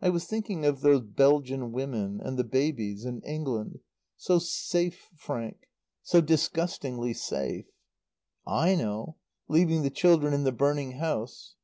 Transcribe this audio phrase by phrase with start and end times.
[0.00, 3.80] "I was thinking of those Belgian women, and the babies and England;
[4.16, 5.68] so safe, Frank;
[6.02, 7.66] so disgustingly safe."
[8.46, 9.18] "I know.
[9.48, 11.56] Leaving the children in the burning house?"